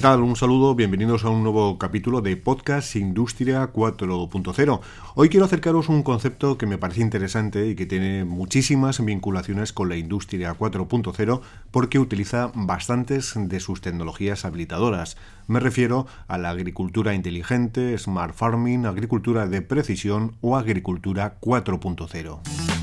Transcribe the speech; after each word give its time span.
¿Qué 0.00 0.04
tal? 0.04 0.22
Un 0.22 0.34
saludo, 0.34 0.74
bienvenidos 0.74 1.26
a 1.26 1.28
un 1.28 1.42
nuevo 1.42 1.76
capítulo 1.76 2.22
de 2.22 2.34
Podcast 2.34 2.96
Industria 2.96 3.70
4.0. 3.70 4.80
Hoy 5.14 5.28
quiero 5.28 5.44
acercaros 5.44 5.90
un 5.90 6.02
concepto 6.02 6.56
que 6.56 6.64
me 6.64 6.78
parece 6.78 7.02
interesante 7.02 7.68
y 7.68 7.74
que 7.74 7.84
tiene 7.84 8.24
muchísimas 8.24 9.04
vinculaciones 9.04 9.74
con 9.74 9.90
la 9.90 9.96
Industria 9.96 10.56
4.0 10.56 11.42
porque 11.70 11.98
utiliza 11.98 12.50
bastantes 12.54 13.34
de 13.36 13.60
sus 13.60 13.82
tecnologías 13.82 14.46
habilitadoras. 14.46 15.18
Me 15.48 15.60
refiero 15.60 16.06
a 16.28 16.38
la 16.38 16.48
agricultura 16.48 17.12
inteligente, 17.12 17.98
smart 17.98 18.34
farming, 18.34 18.86
agricultura 18.86 19.48
de 19.48 19.60
precisión 19.60 20.34
o 20.40 20.56
agricultura 20.56 21.36
4.0. 21.42 22.79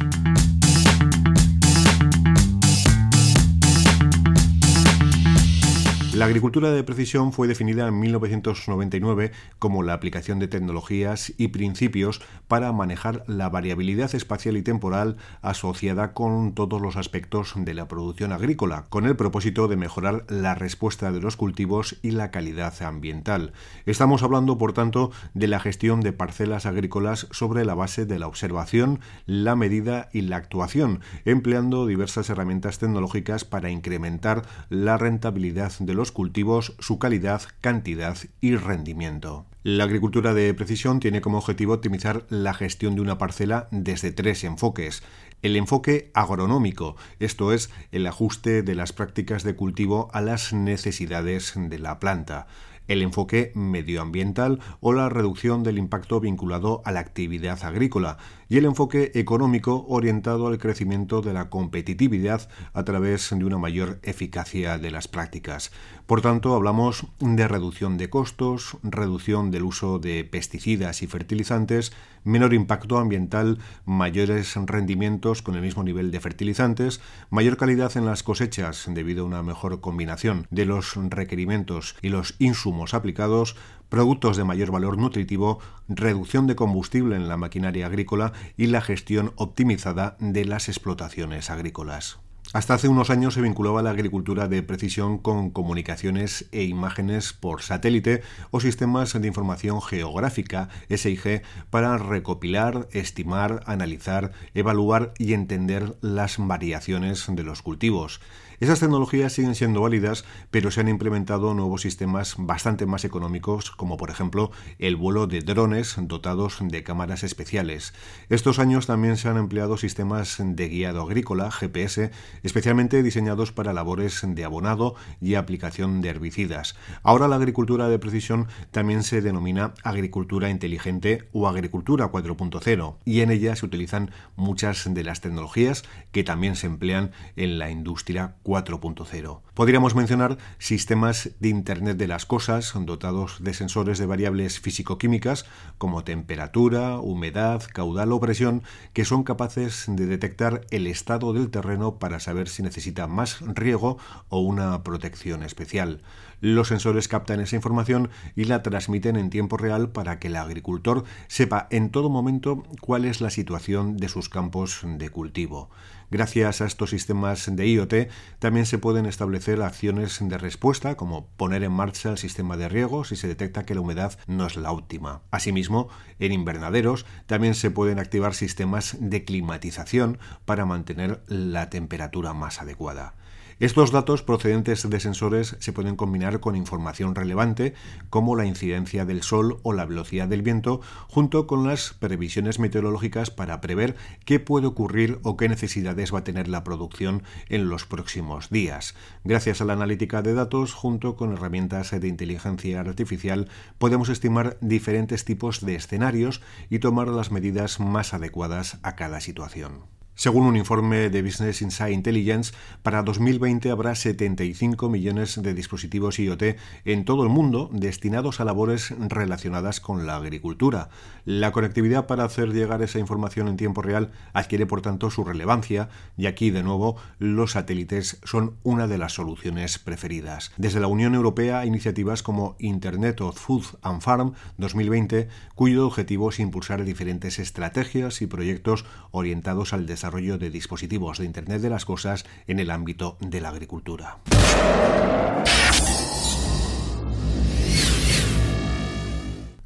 La 6.17 6.25
agricultura 6.25 6.71
de 6.71 6.83
precisión 6.83 7.31
fue 7.31 7.47
definida 7.47 7.87
en 7.87 7.99
1999 7.99 9.31
como 9.59 9.83
la 9.83 9.93
aplicación 9.93 10.39
de 10.39 10.47
tecnologías 10.47 11.31
y 11.37 11.49
principios 11.49 12.21
para 12.47 12.71
manejar 12.71 13.23
la 13.27 13.49
variabilidad 13.49 14.15
espacial 14.15 14.57
y 14.57 14.63
temporal 14.63 15.17
asociada 15.43 16.13
con 16.13 16.55
todos 16.55 16.81
los 16.81 16.95
aspectos 16.95 17.53
de 17.55 17.75
la 17.75 17.87
producción 17.87 18.31
agrícola, 18.31 18.85
con 18.89 19.05
el 19.05 19.15
propósito 19.15 19.67
de 19.67 19.77
mejorar 19.77 20.25
la 20.27 20.55
respuesta 20.55 21.11
de 21.11 21.21
los 21.21 21.37
cultivos 21.37 21.97
y 22.01 22.09
la 22.09 22.31
calidad 22.31 22.81
ambiental. 22.81 23.53
Estamos 23.85 24.23
hablando, 24.23 24.57
por 24.57 24.73
tanto, 24.73 25.11
de 25.35 25.45
la 25.45 25.59
gestión 25.59 26.01
de 26.01 26.13
parcelas 26.13 26.65
agrícolas 26.65 27.27
sobre 27.29 27.63
la 27.63 27.75
base 27.75 28.07
de 28.07 28.17
la 28.17 28.25
observación, 28.25 29.01
la 29.27 29.55
medida 29.55 30.09
y 30.13 30.21
la 30.21 30.37
actuación, 30.37 31.01
empleando 31.25 31.85
diversas 31.85 32.31
herramientas 32.31 32.79
tecnológicas 32.79 33.45
para 33.45 33.69
incrementar 33.69 34.41
la 34.69 34.97
rentabilidad 34.97 35.73
de 35.77 35.93
los 35.93 36.06
cultivos, 36.11 36.75
su 36.79 36.99
calidad, 36.99 37.41
cantidad 37.61 38.17
y 38.41 38.55
rendimiento. 38.55 39.45
La 39.63 39.83
agricultura 39.83 40.33
de 40.33 40.53
precisión 40.53 40.99
tiene 40.99 41.21
como 41.21 41.39
objetivo 41.39 41.73
optimizar 41.73 42.25
la 42.29 42.53
gestión 42.53 42.95
de 42.95 43.01
una 43.01 43.17
parcela 43.17 43.67
desde 43.71 44.11
tres 44.11 44.43
enfoques. 44.43 45.03
El 45.41 45.55
enfoque 45.55 46.09
agronómico, 46.13 46.95
esto 47.19 47.53
es, 47.53 47.69
el 47.91 48.07
ajuste 48.07 48.63
de 48.63 48.75
las 48.75 48.93
prácticas 48.93 49.43
de 49.43 49.55
cultivo 49.55 50.09
a 50.13 50.21
las 50.21 50.53
necesidades 50.53 51.53
de 51.55 51.79
la 51.79 51.99
planta 51.99 52.47
el 52.87 53.01
enfoque 53.01 53.51
medioambiental 53.53 54.59
o 54.79 54.93
la 54.93 55.09
reducción 55.09 55.63
del 55.63 55.77
impacto 55.77 56.19
vinculado 56.19 56.81
a 56.85 56.91
la 56.91 57.01
actividad 57.01 57.63
agrícola 57.63 58.17
y 58.49 58.57
el 58.57 58.65
enfoque 58.65 59.11
económico 59.15 59.85
orientado 59.89 60.47
al 60.47 60.57
crecimiento 60.57 61.21
de 61.21 61.33
la 61.33 61.49
competitividad 61.49 62.49
a 62.73 62.83
través 62.83 63.29
de 63.29 63.43
una 63.43 63.57
mayor 63.57 63.99
eficacia 64.03 64.77
de 64.77 64.91
las 64.91 65.07
prácticas. 65.07 65.71
Por 66.05 66.21
tanto, 66.21 66.55
hablamos 66.55 67.05
de 67.19 67.47
reducción 67.47 67.97
de 67.97 68.09
costos, 68.09 68.77
reducción 68.83 69.51
del 69.51 69.63
uso 69.63 69.99
de 69.99 70.23
pesticidas 70.23 71.01
y 71.01 71.07
fertilizantes, 71.07 71.91
menor 72.23 72.53
impacto 72.53 72.97
ambiental, 72.97 73.59
mayores 73.85 74.55
rendimientos 74.55 75.41
con 75.41 75.55
el 75.55 75.61
mismo 75.61 75.83
nivel 75.83 76.11
de 76.11 76.19
fertilizantes, 76.19 77.01
mayor 77.29 77.57
calidad 77.57 77.95
en 77.97 78.05
las 78.05 78.23
cosechas 78.23 78.85
debido 78.89 79.23
a 79.23 79.27
una 79.27 79.43
mejor 79.43 79.81
combinación 79.81 80.47
de 80.51 80.65
los 80.65 80.95
requerimientos 80.95 81.95
y 82.01 82.09
los 82.09 82.35
insumos 82.39 82.93
aplicados, 82.93 83.55
productos 83.89 84.37
de 84.37 84.43
mayor 84.43 84.71
valor 84.71 84.97
nutritivo, 84.97 85.59
reducción 85.87 86.47
de 86.47 86.55
combustible 86.55 87.15
en 87.15 87.27
la 87.27 87.37
maquinaria 87.37 87.85
agrícola 87.85 88.33
y 88.57 88.67
la 88.67 88.81
gestión 88.81 89.33
optimizada 89.35 90.17
de 90.19 90.45
las 90.45 90.69
explotaciones 90.69 91.49
agrícolas. 91.49 92.19
Hasta 92.53 92.75
hace 92.75 92.87
unos 92.87 93.09
años 93.09 93.33
se 93.33 93.41
vinculaba 93.41 93.81
la 93.81 93.89
agricultura 93.89 94.47
de 94.47 94.63
precisión 94.63 95.17
con 95.17 95.49
comunicaciones 95.49 96.47
e 96.53 96.63
imágenes 96.63 97.33
por 97.33 97.61
satélite 97.61 98.21
o 98.51 98.61
sistemas 98.61 99.19
de 99.19 99.27
información 99.27 99.81
geográfica 99.81 100.69
SIG 100.89 101.41
para 101.69 101.97
recopilar, 101.97 102.87
estimar, 102.93 103.63
analizar, 103.65 104.31
evaluar 104.53 105.13
y 105.17 105.33
entender 105.33 105.97
las 105.99 106.37
variaciones 106.37 107.25
de 107.27 107.43
los 107.43 107.61
cultivos. 107.61 108.21
Esas 108.59 108.79
tecnologías 108.79 109.33
siguen 109.33 109.53
siendo 109.53 109.81
válidas, 109.81 110.25
pero 110.49 110.71
se 110.71 110.81
han 110.81 110.87
implementado 110.87 111.53
nuevos 111.53 111.81
sistemas 111.81 112.33
bastante 112.39 112.87
más 112.87 113.05
económicos, 113.05 113.69
como 113.69 113.97
por 113.97 114.09
ejemplo 114.09 114.49
el 114.79 114.95
vuelo 114.95 115.27
de 115.27 115.41
drones 115.41 115.95
dotados 115.99 116.57
de 116.61 116.81
cámaras 116.81 117.21
especiales. 117.21 117.93
Estos 118.29 118.57
años 118.57 118.87
también 118.87 119.17
se 119.17 119.29
han 119.29 119.37
empleado 119.37 119.77
sistemas 119.77 120.37
de 120.39 120.69
guiado 120.69 121.03
agrícola, 121.03 121.51
GPS, 121.51 122.09
especialmente 122.41 123.03
diseñados 123.03 123.51
para 123.51 123.73
labores 123.73 124.23
de 124.25 124.43
abonado 124.43 124.95
y 125.21 125.35
aplicación 125.35 126.01
de 126.01 126.09
herbicidas. 126.09 126.75
Ahora 127.03 127.27
la 127.27 127.35
agricultura 127.35 127.89
de 127.89 127.99
precisión 127.99 128.47
también 128.71 129.03
se 129.03 129.21
denomina 129.21 129.75
agricultura 129.83 130.49
inteligente 130.49 131.29
o 131.31 131.47
agricultura 131.47 132.11
4.0 132.11 132.95
y 133.05 133.21
en 133.21 133.29
ella 133.29 133.55
se 133.55 133.67
utilizan 133.67 134.09
muchas 134.35 134.91
de 134.91 135.03
las 135.03 135.21
tecnologías 135.21 135.83
que 136.11 136.23
también 136.23 136.55
se 136.55 136.65
emplean 136.65 137.11
en 137.35 137.59
la 137.59 137.69
industria 137.69 138.33
4.0. 138.47 139.41
Podríamos 139.53 139.93
mencionar 139.93 140.37
sistemas 140.57 141.31
de 141.41 141.49
Internet 141.49 141.97
de 141.97 142.07
las 142.07 142.25
Cosas 142.25 142.71
dotados 142.77 143.43
de 143.43 143.53
sensores 143.53 143.97
de 143.97 144.05
variables 144.05 144.61
físico-químicas 144.61 145.45
como 145.77 146.05
temperatura, 146.05 146.97
humedad, 146.97 147.61
caudal 147.73 148.13
o 148.13 148.21
presión 148.21 148.63
que 148.93 149.03
son 149.03 149.23
capaces 149.23 149.83
de 149.89 150.05
detectar 150.05 150.61
el 150.71 150.87
estado 150.87 151.33
del 151.33 151.49
terreno 151.49 151.99
para 151.99 152.21
saber 152.21 152.47
si 152.47 152.63
necesita 152.63 153.07
más 153.07 153.41
riego 153.41 153.97
o 154.29 154.39
una 154.39 154.81
protección 154.81 155.43
especial. 155.43 156.01
Los 156.39 156.67
sensores 156.67 157.07
captan 157.07 157.39
esa 157.39 157.55
información 157.55 158.09
y 158.35 158.45
la 158.45 158.61
transmiten 158.61 159.15
en 159.15 159.31
tiempo 159.31 159.57
real 159.57 159.89
para 159.89 160.19
que 160.19 160.27
el 160.27 160.35
agricultor 160.35 161.03
sepa 161.27 161.67
en 161.71 161.89
todo 161.89 162.09
momento 162.09 162.63
cuál 162.79 163.05
es 163.05 163.21
la 163.21 163.31
situación 163.31 163.97
de 163.97 164.07
sus 164.07 164.29
campos 164.29 164.81
de 164.83 165.09
cultivo. 165.09 165.71
Gracias 166.11 166.61
a 166.61 166.65
estos 166.65 166.91
sistemas 166.91 167.53
de 167.53 167.67
IoT 167.67 167.93
también 168.39 168.65
se 168.65 168.77
pueden 168.77 169.07
establecer 169.07 169.61
acciones 169.61 170.19
de 170.21 170.37
respuesta 170.37 170.95
como 170.95 171.27
poner 171.37 171.63
en 171.63 171.71
marcha 171.71 172.11
el 172.11 172.17
sistema 172.17 172.55
de 172.55 172.69
riego 172.69 173.03
si 173.03 173.15
se 173.15 173.27
detecta 173.27 173.65
que 173.65 173.75
la 173.75 173.81
humedad 173.81 174.17
no 174.27 174.45
es 174.45 174.55
la 174.57 174.71
óptima. 174.71 175.23
Asimismo, 175.31 175.89
en 176.19 176.31
invernaderos 176.31 177.05
también 177.25 177.55
se 177.55 177.71
pueden 177.71 177.97
activar 177.97 178.35
sistemas 178.35 178.95
de 178.99 179.25
climatización 179.25 180.19
para 180.45 180.65
mantener 180.65 181.23
la 181.27 181.69
temperatura 181.71 182.33
más 182.33 182.61
adecuada. 182.61 183.15
Estos 183.59 183.91
datos 183.91 184.21
procedentes 184.21 184.87
de 184.87 184.99
sensores 184.99 185.55
se 185.59 185.73
pueden 185.73 185.95
combinar 185.95 186.26
con 186.39 186.55
información 186.55 187.15
relevante 187.15 187.73
como 188.09 188.35
la 188.35 188.45
incidencia 188.45 189.05
del 189.05 189.23
sol 189.23 189.59
o 189.63 189.73
la 189.73 189.85
velocidad 189.85 190.27
del 190.27 190.41
viento 190.41 190.81
junto 191.07 191.47
con 191.47 191.65
las 191.65 191.93
previsiones 191.93 192.59
meteorológicas 192.59 193.31
para 193.31 193.61
prever 193.61 193.95
qué 194.25 194.39
puede 194.39 194.67
ocurrir 194.67 195.19
o 195.23 195.37
qué 195.37 195.49
necesidades 195.49 196.13
va 196.13 196.19
a 196.19 196.23
tener 196.23 196.47
la 196.47 196.63
producción 196.63 197.23
en 197.49 197.69
los 197.69 197.85
próximos 197.85 198.49
días. 198.49 198.95
Gracias 199.23 199.61
a 199.61 199.65
la 199.65 199.73
analítica 199.73 200.21
de 200.21 200.33
datos 200.33 200.73
junto 200.73 201.15
con 201.15 201.33
herramientas 201.33 201.91
de 201.91 202.07
inteligencia 202.07 202.79
artificial 202.79 203.47
podemos 203.77 204.09
estimar 204.09 204.57
diferentes 204.61 205.25
tipos 205.25 205.65
de 205.65 205.75
escenarios 205.75 206.41
y 206.69 206.79
tomar 206.79 207.07
las 207.07 207.31
medidas 207.31 207.79
más 207.79 208.13
adecuadas 208.13 208.79
a 208.83 208.95
cada 208.95 209.21
situación. 209.21 209.96
Según 210.19 210.47
un 210.47 210.55
informe 210.55 211.11
de 211.11 211.21
Business 211.21 211.61
Insight 211.61 211.93
Intelligence, 211.93 212.51
para 212.81 213.03
2020 213.03 213.69
habrá 213.69 213.93
75 213.93 214.89
millones 214.89 215.39
de 215.39 215.53
dispositivos 215.53 216.17
IoT 216.17 216.57
en 216.85 217.05
todo 217.05 217.21
el 217.21 217.29
mundo 217.29 217.69
destinados 217.71 218.39
a 218.39 218.43
labores 218.43 218.95
relacionadas 218.97 219.79
con 219.79 220.07
la 220.07 220.15
agricultura. 220.15 220.89
La 221.23 221.51
conectividad 221.51 222.07
para 222.07 222.23
hacer 222.23 222.51
llegar 222.51 222.81
esa 222.81 222.97
información 222.97 223.47
en 223.47 223.57
tiempo 223.57 223.83
real 223.83 224.11
adquiere 224.33 224.65
por 224.65 224.81
tanto 224.81 225.11
su 225.11 225.23
relevancia 225.23 225.89
y 226.17 226.25
aquí 226.25 226.49
de 226.49 226.63
nuevo 226.63 226.95
los 227.19 227.51
satélites 227.51 228.19
son 228.23 228.55
una 228.63 228.87
de 228.87 228.97
las 228.97 229.13
soluciones 229.13 229.77
preferidas. 229.77 230.51
Desde 230.57 230.79
la 230.79 230.87
Unión 230.87 231.13
Europea 231.13 231.63
iniciativas 231.63 232.23
como 232.23 232.55
Internet 232.57 233.21
of 233.21 233.39
Food 233.39 233.65
and 233.83 234.01
Farm 234.01 234.33
2020 234.57 235.27
cuyo 235.53 235.85
objetivo 235.85 236.31
es 236.31 236.39
impulsar 236.39 236.83
diferentes 236.85 237.37
estrategias 237.37 238.23
y 238.23 238.25
proyectos 238.25 238.83
orientados 239.11 239.73
al 239.73 239.85
desarrollo 239.85 240.06
desarrollo 240.07 240.37
de 240.37 240.49
dispositivos 240.49 241.17
de 241.17 241.25
Internet 241.25 241.61
de 241.61 241.69
las 241.69 241.83
Cosas 241.83 242.25
en 242.47 242.59
el 242.59 242.71
ámbito 242.71 243.17
de 243.19 243.41
la 243.41 243.49
agricultura. 243.49 244.19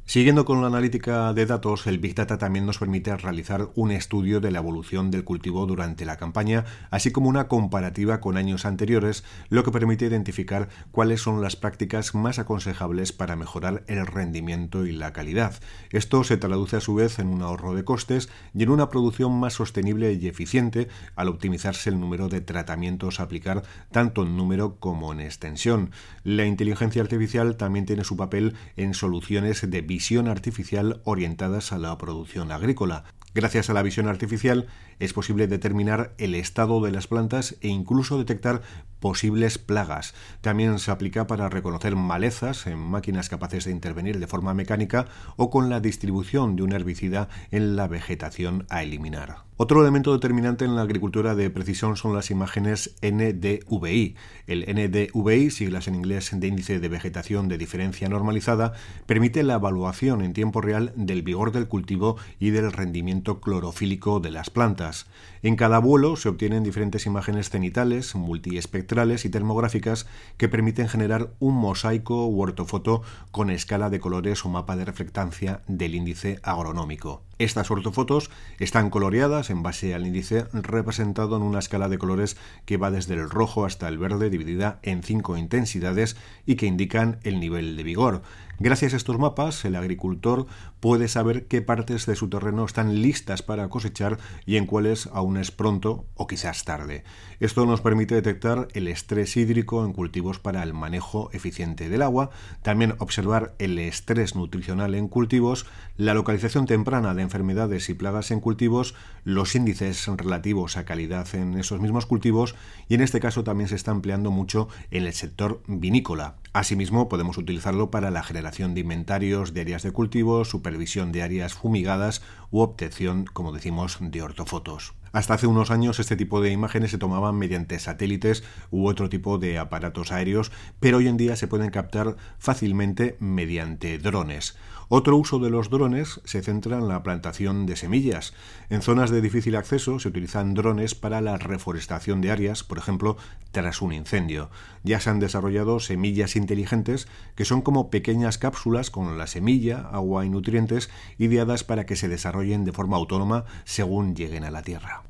Siguiendo 0.04 0.44
con 0.44 0.60
la 0.60 0.66
analítica 0.66 1.32
de 1.32 1.46
datos, 1.46 1.86
el 1.86 1.98
Big 1.98 2.14
Data 2.14 2.36
también 2.36 2.66
nos 2.66 2.78
permite 2.78 3.16
realizar 3.16 3.70
un 3.76 3.92
estudio 3.92 4.40
de 4.40 4.50
la 4.50 4.58
evolución 4.58 5.10
del 5.10 5.24
cultivo 5.24 5.64
durante 5.64 6.04
la 6.04 6.16
campaña, 6.16 6.64
así 6.90 7.12
como 7.12 7.28
una 7.28 7.46
comparativa 7.46 8.20
con 8.20 8.36
años 8.36 8.66
anteriores, 8.66 9.24
lo 9.48 9.62
que 9.62 9.70
permite 9.70 10.04
identificar 10.04 10.68
cuáles 10.90 11.22
son 11.22 11.40
las 11.40 11.56
prácticas 11.56 12.14
más 12.14 12.40
aconsejables 12.40 13.12
para 13.12 13.36
mejorar 13.36 13.84
el 13.86 14.04
rendimiento 14.06 14.84
y 14.84 14.92
la 14.92 15.12
calidad. 15.12 15.54
Esto 15.90 16.24
se 16.24 16.36
traduce 16.36 16.76
a 16.76 16.80
su 16.80 16.96
vez 16.96 17.20
en 17.20 17.28
un 17.28 17.40
ahorro 17.40 17.74
de 17.74 17.84
costes 17.84 18.28
y 18.52 18.64
en 18.64 18.70
una 18.70 18.90
producción 18.90 19.38
más 19.38 19.54
sostenible 19.54 20.12
y 20.12 20.26
eficiente 20.26 20.88
al 21.14 21.28
optimizarse 21.28 21.88
el 21.88 22.00
número 22.00 22.28
de 22.28 22.40
tratamientos 22.40 23.18
a 23.18 23.22
aplicar 23.22 23.62
tanto 23.92 24.24
en 24.24 24.36
número 24.36 24.76
como 24.78 25.12
en 25.12 25.20
extensión. 25.20 25.90
La 26.24 26.44
inteligencia 26.44 27.00
artificial 27.00 27.56
también 27.56 27.86
tiene 27.86 28.04
su 28.04 28.16
papel 28.16 28.56
en 28.76 28.94
soluciones 28.94 29.70
de 29.70 29.91
visión 29.92 30.26
artificial 30.26 31.02
orientadas 31.04 31.70
a 31.70 31.76
la 31.76 31.98
producción 31.98 32.50
agrícola. 32.50 33.04
Gracias 33.34 33.68
a 33.68 33.74
la 33.74 33.82
visión 33.82 34.08
artificial 34.08 34.66
es 35.00 35.12
posible 35.12 35.48
determinar 35.48 36.14
el 36.16 36.34
estado 36.34 36.80
de 36.80 36.90
las 36.90 37.08
plantas 37.08 37.56
e 37.60 37.68
incluso 37.68 38.16
detectar 38.16 38.62
posibles 39.02 39.58
plagas. 39.58 40.14
También 40.40 40.78
se 40.78 40.92
aplica 40.92 41.26
para 41.26 41.50
reconocer 41.50 41.96
malezas 41.96 42.66
en 42.68 42.78
máquinas 42.78 43.28
capaces 43.28 43.64
de 43.66 43.72
intervenir 43.72 44.18
de 44.18 44.28
forma 44.28 44.54
mecánica 44.54 45.06
o 45.36 45.50
con 45.50 45.68
la 45.68 45.80
distribución 45.80 46.56
de 46.56 46.62
un 46.62 46.72
herbicida 46.72 47.28
en 47.50 47.76
la 47.76 47.88
vegetación 47.88 48.64
a 48.70 48.82
eliminar. 48.82 49.42
Otro 49.58 49.82
elemento 49.82 50.12
determinante 50.12 50.64
en 50.64 50.74
la 50.74 50.82
agricultura 50.82 51.34
de 51.34 51.50
precisión 51.50 51.96
son 51.96 52.14
las 52.14 52.30
imágenes 52.30 52.96
NDVI. 53.02 54.16
El 54.46 54.64
NDVI, 54.66 55.50
siglas 55.50 55.86
en 55.88 55.94
inglés 55.94 56.30
de 56.32 56.46
índice 56.46 56.80
de 56.80 56.88
vegetación 56.88 57.48
de 57.48 57.58
diferencia 57.58 58.08
normalizada, 58.08 58.72
permite 59.06 59.42
la 59.42 59.54
evaluación 59.54 60.22
en 60.22 60.32
tiempo 60.32 60.60
real 60.62 60.92
del 60.96 61.22
vigor 61.22 61.52
del 61.52 61.68
cultivo 61.68 62.16
y 62.40 62.50
del 62.50 62.72
rendimiento 62.72 63.40
clorofílico 63.40 64.20
de 64.20 64.30
las 64.30 64.50
plantas. 64.50 65.06
En 65.42 65.54
cada 65.54 65.78
vuelo 65.78 66.16
se 66.16 66.28
obtienen 66.28 66.64
diferentes 66.64 67.06
imágenes 67.06 67.50
cenitales, 67.50 68.14
multiespectrales 68.14 68.91
y 68.92 69.30
termográficas 69.30 70.06
que 70.36 70.50
permiten 70.50 70.86
generar 70.86 71.30
un 71.40 71.54
mosaico 71.54 72.26
u 72.26 72.42
ortofoto 72.42 73.02
con 73.30 73.48
escala 73.48 73.88
de 73.88 74.00
colores 74.00 74.44
o 74.44 74.50
mapa 74.50 74.76
de 74.76 74.84
reflectancia 74.84 75.62
del 75.66 75.94
índice 75.94 76.40
agronómico. 76.42 77.22
Estas 77.42 77.72
ortofotos 77.72 78.30
están 78.60 78.88
coloreadas 78.88 79.50
en 79.50 79.64
base 79.64 79.96
al 79.96 80.06
índice 80.06 80.46
representado 80.52 81.36
en 81.36 81.42
una 81.42 81.58
escala 81.58 81.88
de 81.88 81.98
colores 81.98 82.36
que 82.66 82.76
va 82.76 82.92
desde 82.92 83.14
el 83.14 83.28
rojo 83.28 83.64
hasta 83.64 83.88
el 83.88 83.98
verde 83.98 84.30
dividida 84.30 84.78
en 84.84 85.02
cinco 85.02 85.36
intensidades 85.36 86.16
y 86.46 86.54
que 86.54 86.66
indican 86.66 87.18
el 87.24 87.40
nivel 87.40 87.76
de 87.76 87.82
vigor. 87.82 88.22
Gracias 88.60 88.94
a 88.94 88.96
estos 88.96 89.18
mapas, 89.18 89.64
el 89.64 89.74
agricultor 89.74 90.46
puede 90.78 91.08
saber 91.08 91.46
qué 91.48 91.62
partes 91.62 92.06
de 92.06 92.14
su 92.14 92.28
terreno 92.28 92.64
están 92.64 93.02
listas 93.02 93.42
para 93.42 93.68
cosechar 93.68 94.18
y 94.46 94.56
en 94.56 94.66
cuáles 94.66 95.08
aún 95.12 95.36
es 95.36 95.50
pronto 95.50 96.04
o 96.14 96.28
quizás 96.28 96.64
tarde. 96.64 97.02
Esto 97.40 97.66
nos 97.66 97.80
permite 97.80 98.14
detectar 98.14 98.68
el 98.74 98.86
estrés 98.86 99.36
hídrico 99.36 99.84
en 99.84 99.92
cultivos 99.92 100.38
para 100.38 100.62
el 100.62 100.74
manejo 100.74 101.28
eficiente 101.32 101.88
del 101.88 102.02
agua, 102.02 102.30
también 102.62 102.94
observar 102.98 103.56
el 103.58 103.80
estrés 103.80 104.36
nutricional 104.36 104.94
en 104.94 105.08
cultivos, 105.08 105.66
la 105.96 106.14
localización 106.14 106.66
temprana 106.66 107.14
de 107.14 107.22
enfermedades 107.32 107.88
y 107.88 107.94
plagas 107.94 108.30
en 108.30 108.40
cultivos, 108.40 108.94
los 109.24 109.54
índices 109.54 110.06
relativos 110.06 110.76
a 110.76 110.84
calidad 110.84 111.26
en 111.34 111.58
esos 111.58 111.80
mismos 111.80 112.04
cultivos 112.04 112.54
y 112.90 112.94
en 112.94 113.00
este 113.00 113.20
caso 113.20 113.42
también 113.42 113.68
se 113.68 113.74
está 113.74 113.90
empleando 113.90 114.30
mucho 114.30 114.68
en 114.90 115.06
el 115.06 115.14
sector 115.14 115.62
vinícola. 115.66 116.36
Asimismo, 116.52 117.08
podemos 117.08 117.38
utilizarlo 117.38 117.90
para 117.90 118.10
la 118.10 118.22
generación 118.22 118.74
de 118.74 118.82
inventarios 118.82 119.54
de 119.54 119.62
áreas 119.62 119.82
de 119.82 119.92
cultivo, 119.92 120.44
supervisión 120.44 121.10
de 121.10 121.22
áreas 121.22 121.54
fumigadas 121.54 122.20
u 122.50 122.60
obtención, 122.60 123.24
como 123.24 123.52
decimos, 123.52 123.96
de 123.98 124.20
ortofotos. 124.20 124.92
Hasta 125.12 125.34
hace 125.34 125.46
unos 125.46 125.70
años 125.70 126.00
este 126.00 126.16
tipo 126.16 126.40
de 126.40 126.50
imágenes 126.50 126.90
se 126.90 126.98
tomaban 126.98 127.36
mediante 127.36 127.78
satélites 127.78 128.42
u 128.70 128.86
otro 128.86 129.10
tipo 129.10 129.38
de 129.38 129.58
aparatos 129.58 130.10
aéreos, 130.10 130.52
pero 130.80 130.98
hoy 130.98 131.08
en 131.08 131.18
día 131.18 131.36
se 131.36 131.48
pueden 131.48 131.70
captar 131.70 132.16
fácilmente 132.38 133.16
mediante 133.20 133.98
drones. 133.98 134.56
Otro 134.94 135.16
uso 135.16 135.38
de 135.38 135.48
los 135.48 135.70
drones 135.70 136.20
se 136.24 136.42
centra 136.42 136.76
en 136.76 136.86
la 136.86 137.02
plantación 137.02 137.64
de 137.64 137.76
semillas. 137.76 138.34
En 138.68 138.82
zonas 138.82 139.10
de 139.10 139.22
difícil 139.22 139.56
acceso 139.56 139.98
se 139.98 140.08
utilizan 140.08 140.52
drones 140.52 140.94
para 140.94 141.22
la 141.22 141.38
reforestación 141.38 142.20
de 142.20 142.30
áreas, 142.30 142.62
por 142.62 142.76
ejemplo, 142.76 143.16
tras 143.52 143.80
un 143.80 143.92
incendio. 143.94 144.50
Ya 144.82 145.00
se 145.00 145.08
han 145.08 145.18
desarrollado 145.18 145.80
semillas 145.80 146.36
inteligentes 146.36 147.08
que 147.36 147.46
son 147.46 147.62
como 147.62 147.90
pequeñas 147.90 148.36
cápsulas 148.36 148.90
con 148.90 149.16
la 149.16 149.26
semilla, 149.26 149.88
agua 149.92 150.26
y 150.26 150.30
nutrientes 150.30 150.90
ideadas 151.16 151.64
para 151.64 151.86
que 151.86 151.96
se 151.96 152.08
desarrollen 152.08 152.64
de 152.64 152.72
forma 152.72 152.98
autónoma 152.98 153.44
según 153.64 154.14
lleguen 154.14 154.44
a 154.44 154.50
la 154.50 154.62
Tierra. 154.62 155.01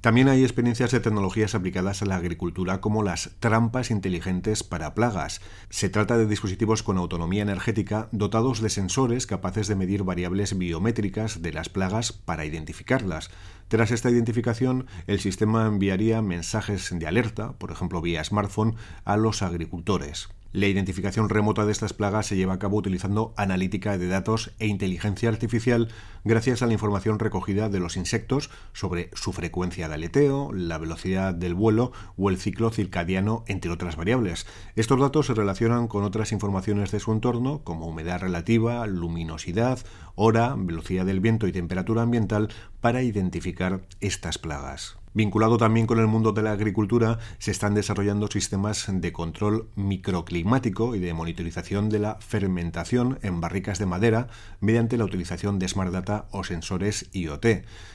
También 0.00 0.28
hay 0.28 0.42
experiencias 0.42 0.92
de 0.92 1.00
tecnologías 1.00 1.54
aplicadas 1.54 2.00
a 2.00 2.06
la 2.06 2.16
agricultura 2.16 2.80
como 2.80 3.02
las 3.02 3.32
trampas 3.38 3.90
inteligentes 3.90 4.64
para 4.64 4.94
plagas. 4.94 5.42
Se 5.68 5.90
trata 5.90 6.16
de 6.16 6.26
dispositivos 6.26 6.82
con 6.82 6.96
autonomía 6.96 7.42
energética 7.42 8.08
dotados 8.10 8.62
de 8.62 8.70
sensores 8.70 9.26
capaces 9.26 9.68
de 9.68 9.76
medir 9.76 10.02
variables 10.02 10.56
biométricas 10.56 11.42
de 11.42 11.52
las 11.52 11.68
plagas 11.68 12.12
para 12.14 12.46
identificarlas. 12.46 13.30
Tras 13.68 13.90
esta 13.90 14.08
identificación, 14.08 14.86
el 15.06 15.20
sistema 15.20 15.66
enviaría 15.66 16.22
mensajes 16.22 16.98
de 16.98 17.06
alerta, 17.06 17.52
por 17.58 17.70
ejemplo 17.70 18.00
vía 18.00 18.24
smartphone, 18.24 18.76
a 19.04 19.18
los 19.18 19.42
agricultores. 19.42 20.30
La 20.52 20.66
identificación 20.66 21.28
remota 21.28 21.64
de 21.64 21.70
estas 21.70 21.92
plagas 21.92 22.26
se 22.26 22.34
lleva 22.34 22.54
a 22.54 22.58
cabo 22.58 22.76
utilizando 22.76 23.32
analítica 23.36 23.96
de 23.98 24.08
datos 24.08 24.50
e 24.58 24.66
inteligencia 24.66 25.28
artificial 25.28 25.86
gracias 26.24 26.60
a 26.60 26.66
la 26.66 26.72
información 26.72 27.20
recogida 27.20 27.68
de 27.68 27.78
los 27.78 27.96
insectos 27.96 28.50
sobre 28.72 29.10
su 29.14 29.32
frecuencia 29.32 29.88
de 29.88 29.94
aleteo, 29.94 30.52
la 30.52 30.78
velocidad 30.78 31.34
del 31.34 31.54
vuelo 31.54 31.92
o 32.16 32.30
el 32.30 32.36
ciclo 32.36 32.70
circadiano, 32.70 33.44
entre 33.46 33.70
otras 33.70 33.94
variables. 33.94 34.44
Estos 34.74 34.98
datos 34.98 35.26
se 35.26 35.34
relacionan 35.34 35.86
con 35.86 36.02
otras 36.02 36.32
informaciones 36.32 36.90
de 36.90 36.98
su 36.98 37.12
entorno, 37.12 37.62
como 37.62 37.86
humedad 37.86 38.20
relativa, 38.20 38.84
luminosidad, 38.88 39.78
hora, 40.16 40.56
velocidad 40.58 41.06
del 41.06 41.20
viento 41.20 41.46
y 41.46 41.52
temperatura 41.52 42.02
ambiental, 42.02 42.48
para 42.80 43.04
identificar 43.04 43.82
estas 44.00 44.38
plagas. 44.38 44.99
Vinculado 45.12 45.56
también 45.56 45.88
con 45.88 45.98
el 45.98 46.06
mundo 46.06 46.30
de 46.30 46.42
la 46.42 46.52
agricultura, 46.52 47.18
se 47.38 47.50
están 47.50 47.74
desarrollando 47.74 48.28
sistemas 48.28 48.86
de 48.88 49.12
control 49.12 49.68
microclimático 49.74 50.94
y 50.94 51.00
de 51.00 51.12
monitorización 51.14 51.88
de 51.88 51.98
la 51.98 52.18
fermentación 52.20 53.18
en 53.22 53.40
barricas 53.40 53.80
de 53.80 53.86
madera 53.86 54.28
mediante 54.60 54.96
la 54.96 55.04
utilización 55.04 55.58
de 55.58 55.66
Smart 55.66 55.90
Data 55.90 56.28
o 56.30 56.44
sensores 56.44 57.08
IoT. 57.12 57.44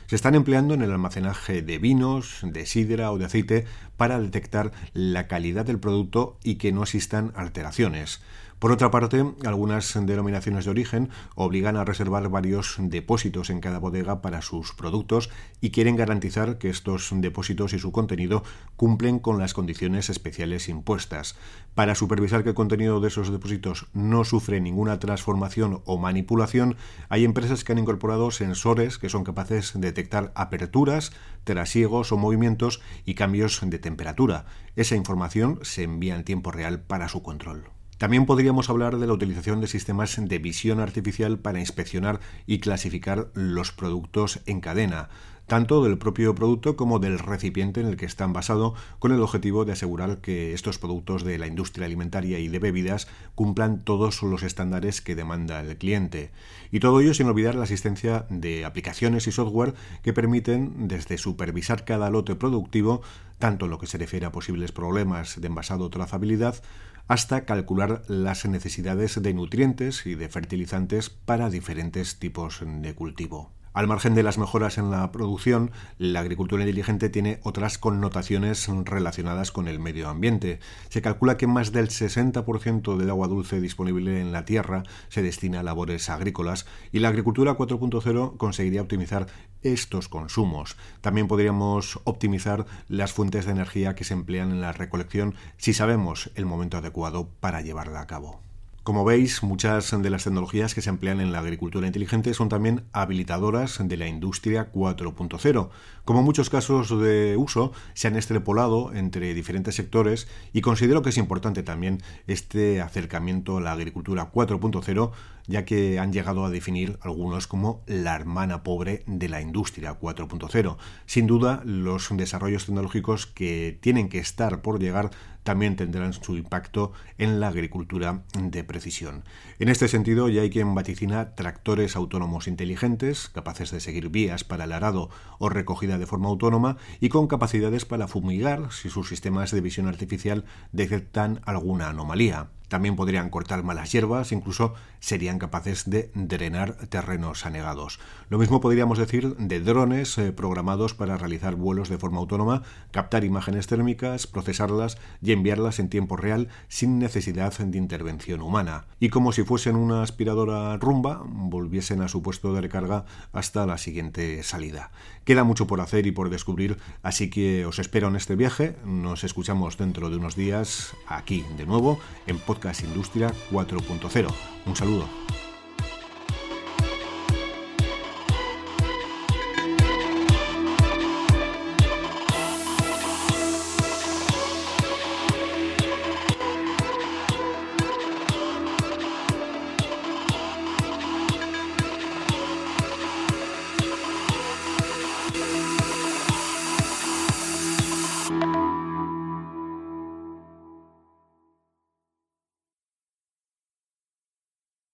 Se 0.08 0.16
están 0.16 0.36
empleando 0.36 0.74
en 0.74 0.82
el 0.82 0.92
almacenaje 0.92 1.62
de 1.62 1.78
vinos, 1.78 2.42
de 2.44 2.66
sidra 2.66 3.12
o 3.14 3.18
de 3.18 3.26
aceite 3.26 3.66
para 3.98 4.20
detectar 4.20 4.72
la 4.94 5.28
calidad 5.28 5.66
del 5.66 5.80
producto 5.80 6.38
y 6.44 6.56
que 6.56 6.72
no 6.72 6.84
existan 6.84 7.32
alteraciones. 7.36 8.22
Por 8.60 8.72
otra 8.72 8.90
parte, 8.90 9.24
algunas 9.46 9.94
denominaciones 9.94 10.64
de 10.64 10.72
origen 10.72 11.10
obligan 11.36 11.76
a 11.76 11.84
reservar 11.84 12.30
varios 12.30 12.78
depósitos 12.80 13.50
en 13.50 13.60
cada 13.60 13.80
bodega 13.80 14.22
para 14.22 14.42
sus 14.42 14.74
productos 14.74 15.30
y 15.60 15.72
quieren 15.72 15.98
garantizar 15.98 16.58
que 16.58 16.70
estos 16.70 17.10
depósitos 17.16 17.74
y 17.74 17.80
su 17.80 17.92
contenido 17.92 18.44
cumplen 18.78 19.20
con 19.20 19.40
las 19.40 19.54
condiciones 19.54 20.10
especiales 20.10 20.70
impuestas. 20.70 21.36
Para 21.76 21.96
supervisar 21.96 22.44
que 22.44 22.50
el 22.50 22.56
contenido 22.56 23.02
de 23.02 23.10
esos 23.10 23.30
depósitos 23.30 23.88
no 23.94 24.24
sufre 24.24 24.62
ninguna 24.62 25.00
transformación 25.00 25.82
o 25.84 25.98
manipulación, 25.98 26.78
hay 27.10 27.26
empresas 27.26 27.66
que 27.66 27.74
han 27.74 27.80
incorporado 27.80 28.32
sensores 28.32 28.98
que 28.98 29.10
son 29.10 29.26
capaces 29.26 29.74
de 29.74 29.82
detectar 29.82 30.32
aperturas, 30.34 31.12
trasiegos 31.44 32.14
o 32.14 32.18
movimientos 32.18 32.82
y 33.06 33.16
cambios 33.16 33.60
de 33.62 33.80
temperatura. 33.86 34.48
Esa 34.76 34.96
información 34.96 35.60
se 35.62 35.84
envía 35.84 36.16
en 36.16 36.24
tiempo 36.24 36.52
real 36.52 36.82
para 36.82 37.08
su 37.08 37.22
control. 37.22 37.70
También 38.00 38.26
podríamos 38.26 38.70
hablar 38.72 38.98
de 38.98 39.06
la 39.06 39.14
utilización 39.14 39.62
de 39.62 39.68
sistemas 39.68 40.18
de 40.20 40.40
visión 40.40 40.80
artificial 40.80 41.38
para 41.38 41.60
inspeccionar 41.60 42.20
y 42.48 42.60
clasificar 42.60 43.30
los 43.36 43.72
productos 43.72 44.42
en 44.48 44.60
cadena, 44.60 45.10
tanto 45.48 45.84
del 45.84 45.98
propio 45.98 46.34
producto 46.34 46.76
como 46.76 47.00
del 47.00 47.20
recipiente 47.20 47.82
en 47.82 47.88
el 47.88 47.98
que 47.98 48.06
están 48.06 48.34
basado, 48.34 48.74
con 49.00 49.12
el 49.12 49.22
objetivo 49.22 49.66
de 49.66 49.74
asegurar 49.74 50.18
que 50.18 50.54
estos 50.54 50.78
productos 50.78 51.24
de 51.24 51.38
la 51.38 51.48
industria 51.48 51.86
alimentaria 51.86 52.40
y 52.40 52.48
de 52.48 52.60
bebidas 52.60 53.08
cumplan 53.36 53.84
todos 53.84 54.24
los 54.24 54.44
estándares 54.44 55.02
que 55.02 55.16
demanda 55.16 55.62
el 55.62 55.78
cliente. 55.78 56.32
Y 56.72 56.80
todo 56.80 57.00
ello 57.00 57.14
sin 57.14 57.28
olvidar 57.28 57.56
la 57.56 57.64
asistencia 57.64 58.26
de 58.30 58.66
aplicaciones 58.66 59.28
y 59.28 59.32
software 59.32 59.74
que 60.04 60.14
permiten 60.14 60.88
desde 60.88 61.18
supervisar 61.18 61.86
cada 61.86 62.10
lote 62.10 62.36
productivo, 62.36 63.02
tanto 63.40 63.66
en 63.66 63.72
lo 63.72 63.80
que 63.80 63.88
se 63.88 63.98
refiere 63.98 64.26
a 64.26 64.32
posibles 64.32 64.72
problemas 64.72 65.40
de 65.40 65.48
envasado 65.48 65.86
o 65.86 65.90
trazabilidad, 65.90 66.62
hasta 67.08 67.46
calcular 67.46 68.02
las 68.08 68.46
necesidades 68.46 69.22
de 69.22 69.34
nutrientes 69.34 70.06
y 70.08 70.16
de 70.16 70.28
fertilizantes 70.28 71.10
para 71.12 71.52
diferentes 71.52 72.18
tipos 72.18 72.62
de 72.64 72.96
cultivo. 72.96 73.52
Al 73.76 73.88
margen 73.88 74.16
de 74.16 74.24
las 74.24 74.38
mejoras 74.38 74.78
en 74.78 74.90
la 74.90 75.12
producción, 75.12 75.70
la 75.98 76.22
agricultura 76.22 76.64
inteligente 76.64 77.10
tiene 77.10 77.42
otras 77.44 77.78
connotaciones 77.78 78.70
relacionadas 78.70 79.52
con 79.52 79.68
el 79.68 79.80
medio 79.80 80.08
ambiente. 80.08 80.60
Se 80.88 81.02
calcula 81.02 81.36
que 81.36 81.46
más 81.46 81.74
del 81.74 81.90
60% 81.90 82.96
del 82.96 83.10
agua 83.10 83.28
dulce 83.28 83.60
disponible 83.60 84.22
en 84.22 84.32
la 84.32 84.46
tierra 84.46 84.84
se 85.10 85.22
destina 85.22 85.60
a 85.60 85.64
labores 85.64 86.10
agrícolas 86.10 86.66
y 86.94 87.00
la 87.00 87.10
agricultura 87.10 87.58
4.0 87.58 88.38
conseguiría 88.38 88.82
optimizar 88.82 89.28
estos 89.62 90.08
consumos. 90.08 90.78
También 91.02 91.28
podríamos 91.28 92.00
optimizar 92.06 92.66
las 92.88 93.12
fuentes 93.12 93.44
de 93.44 93.52
energía 93.52 93.94
que 93.94 94.06
se 94.06 94.14
emplean 94.14 94.52
en 94.52 94.62
la 94.62 94.72
recolección 94.72 95.36
si 95.58 95.74
sabemos 95.74 96.32
el 96.36 96.46
momento 96.46 96.78
adecuado 96.78 97.28
para 97.42 97.60
llevarla 97.60 98.00
a 98.00 98.08
cabo. 98.08 98.40
Como 98.86 99.04
veis, 99.04 99.42
muchas 99.42 100.00
de 100.00 100.10
las 100.12 100.26
tecnologías 100.26 100.76
que 100.76 100.82
se 100.84 100.92
emplean 100.92 101.20
en 101.20 101.32
la 101.32 101.40
agricultura 101.40 101.88
inteligente 101.88 102.36
son 102.36 102.50
también 102.50 102.84
habilitadoras 102.94 103.80
de 103.84 103.98
la 103.98 104.06
industria 104.08 104.72
4.0. 104.72 105.70
Como 106.04 106.22
muchos 106.22 106.52
casos 106.52 106.92
de 107.02 107.36
uso, 107.36 107.72
se 107.96 108.08
han 108.08 108.16
extrapolado 108.16 108.94
entre 108.94 109.34
diferentes 109.34 109.74
sectores 109.74 110.28
y 110.54 110.62
considero 110.62 111.02
que 111.02 111.10
es 111.10 111.18
importante 111.18 111.64
también 111.64 112.04
este 112.28 112.80
acercamiento 112.80 113.58
a 113.58 113.62
la 113.62 113.72
agricultura 113.72 114.32
4.0 114.32 115.14
ya 115.48 115.66
que 115.66 116.00
han 116.00 116.12
llegado 116.12 116.46
a 116.46 116.50
definir 116.50 116.98
algunos 117.02 117.48
como 117.48 117.84
la 117.86 118.16
hermana 118.16 118.64
pobre 118.64 119.04
de 119.06 119.30
la 119.30 119.42
industria 119.42 120.00
4.0. 120.00 120.78
Sin 121.06 121.28
duda, 121.28 121.62
los 121.66 122.10
desarrollos 122.16 122.66
tecnológicos 122.66 123.26
que 123.26 123.78
tienen 123.82 124.10
que 124.10 124.20
estar 124.20 124.62
por 124.62 124.80
llegar 124.80 125.12
también 125.46 125.76
tendrán 125.76 126.12
su 126.12 126.36
impacto 126.36 126.92
en 127.20 127.40
la 127.40 127.50
agricultura 127.50 128.24
de 128.34 128.64
precisión. 128.64 129.24
En 129.60 129.70
este 129.70 129.88
sentido, 129.88 130.28
ya 130.28 130.42
hay 130.42 130.50
quien 130.50 130.74
vaticina 130.74 131.36
tractores 131.36 131.96
autónomos 131.96 132.48
inteligentes, 132.48 133.30
capaces 133.30 133.70
de 133.70 133.80
seguir 133.80 134.10
vías 134.10 134.44
para 134.44 134.64
el 134.64 134.72
arado 134.72 135.12
o 135.38 135.48
recogida 135.50 136.00
de 136.00 136.08
forma 136.08 136.30
autónoma 136.30 136.78
y 137.00 137.10
con 137.10 137.28
capacidades 137.28 137.86
para 137.86 138.08
fumigar 138.08 138.72
si 138.72 138.90
sus 138.90 139.08
sistemas 139.08 139.52
de 139.52 139.62
visión 139.62 139.88
artificial 139.88 140.46
detectan 140.72 141.42
alguna 141.46 141.90
anomalía. 141.90 142.50
También 142.68 142.96
podrían 142.96 143.30
cortar 143.30 143.64
malas 143.64 143.92
hierbas, 143.92 144.32
incluso 144.32 144.74
serían 145.00 145.40
capaces 145.40 145.90
de 145.90 146.12
drenar 146.16 146.76
terrenos 146.88 147.46
anegados. 147.46 148.00
Lo 148.30 148.38
mismo 148.38 148.62
podríamos 148.62 148.98
decir 148.98 149.36
de 149.38 149.60
drones 149.60 150.18
eh, 150.18 150.32
programados 150.32 150.94
para 150.94 151.18
realizar 151.18 151.56
vuelos 151.56 151.90
de 151.90 151.98
forma 151.98 152.20
autónoma, 152.20 152.64
captar 152.92 153.24
imágenes 153.24 153.68
térmicas, 153.68 154.28
procesarlas 154.28 154.98
y 155.22 155.32
enviarlas 155.32 155.80
en 155.80 155.90
tiempo 155.90 156.18
real 156.18 156.50
sin 156.68 157.00
necesidad 157.00 157.56
de 157.58 157.78
intervención 157.78 158.42
humana. 158.42 158.86
Y 159.00 159.10
como 159.10 159.32
si 159.32 159.44
fuesen 159.44 159.76
una 159.76 160.02
aspiradora 160.02 160.78
rumba, 160.78 161.22
volviesen 161.26 162.02
a 162.02 162.08
su 162.08 162.22
puesto 162.22 162.54
de 162.54 162.62
recarga 162.62 163.06
hasta 163.32 163.66
la 163.66 163.78
siguiente 163.78 164.42
salida. 164.44 164.92
Queda 165.24 165.44
mucho 165.44 165.68
por 165.68 165.82
hacer 165.82 166.08
y 166.08 166.12
por 166.12 166.30
descubrir, 166.30 166.78
así 167.04 167.30
que 167.30 167.66
os 167.66 167.80
espero 167.80 168.08
en 168.08 168.16
este 168.16 168.36
viaje. 168.36 168.76
Nos 168.86 169.24
escuchamos 169.24 169.78
dentro 169.78 170.10
de 170.10 170.18
unos 170.18 170.36
días 170.36 170.96
aquí 171.08 171.46
de 171.58 171.66
nuevo 171.66 172.00
en 172.28 172.40
Podcast 172.56 172.84
Industria 172.84 173.34
4.0. 173.52 174.28
Un 174.66 174.76
saludo. 174.76 175.10